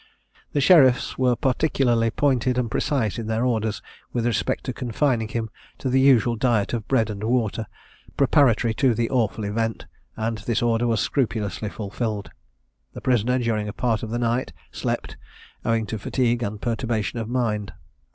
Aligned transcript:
The 0.53 0.61
sheriffs 0.61 1.19
were 1.19 1.35
particularly 1.35 2.09
pointed 2.09 2.57
and 2.57 2.71
precise 2.71 3.19
in 3.19 3.27
their 3.27 3.45
orders, 3.45 3.83
with 4.11 4.25
respect 4.25 4.63
to 4.63 4.73
confining 4.73 5.27
him 5.27 5.51
to 5.77 5.89
the 5.89 5.99
usual 5.99 6.35
diet 6.35 6.73
of 6.73 6.87
bread 6.87 7.11
and 7.11 7.23
water, 7.23 7.67
preparatory 8.17 8.73
to 8.73 8.95
the 8.95 9.11
awful 9.11 9.43
event, 9.43 9.85
and 10.17 10.39
this 10.39 10.63
order 10.63 10.87
was 10.87 11.01
scrupulously 11.01 11.69
fulfilled. 11.69 12.31
The 12.93 13.01
prisoner, 13.01 13.37
during 13.37 13.67
a 13.67 13.73
part 13.73 14.01
of 14.01 14.09
the 14.09 14.17
night, 14.17 14.53
slept, 14.71 15.17
owing 15.63 15.85
to 15.85 15.99
fatigue 15.99 16.41
and 16.41 16.59
perturbation 16.59 17.19
of 17.19 17.29
mind. 17.29 17.71